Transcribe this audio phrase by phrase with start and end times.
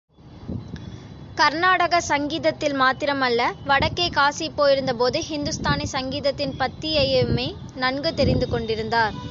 [1.37, 7.47] கர்னாடக சங்கீதத்தில் மாத்திரம் அல்ல, வடக்கே காசி போயிருந்த போது ஹிந்துஸ்தானி சங்கீதத்தின் பத்ததியையுமே
[7.75, 9.15] நன்கு தெரிந்து கொண்டிருக்கிறார்.